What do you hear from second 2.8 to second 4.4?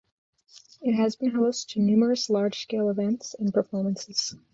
events and performances.